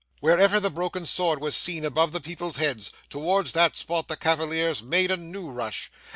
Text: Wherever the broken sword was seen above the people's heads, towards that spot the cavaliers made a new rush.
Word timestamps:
Wherever 0.19 0.59
the 0.59 0.71
broken 0.71 1.05
sword 1.05 1.39
was 1.39 1.55
seen 1.55 1.85
above 1.85 2.11
the 2.11 2.19
people's 2.19 2.55
heads, 2.57 2.91
towards 3.07 3.51
that 3.53 3.75
spot 3.75 4.07
the 4.07 4.17
cavaliers 4.17 4.81
made 4.81 5.11
a 5.11 5.15
new 5.17 5.51
rush. 5.51 5.91